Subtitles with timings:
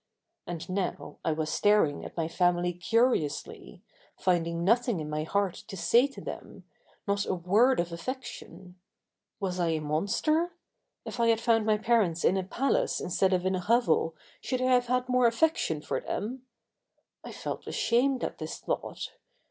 [0.47, 3.83] And now I was staring at my family curiously,
[4.17, 6.63] finding nothing in my heart to say to them,
[7.07, 8.79] not a word of affection.
[9.39, 10.53] Was I a monster?
[11.05, 14.59] If I had found my parents in a palace instead of in a hovel should
[14.63, 16.47] I have had more affection for them?
[17.23, 19.11] I felt ashamed at this thought.